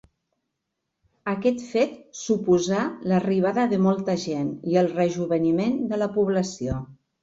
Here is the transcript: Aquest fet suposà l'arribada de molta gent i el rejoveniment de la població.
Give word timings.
Aquest 1.33 1.61
fet 1.73 1.93
suposà 2.23 2.81
l'arribada 3.13 3.69
de 3.77 3.81
molta 3.91 4.19
gent 4.27 4.53
i 4.75 4.83
el 4.85 4.93
rejoveniment 4.99 5.81
de 5.95 6.05
la 6.05 6.15
població. 6.21 6.85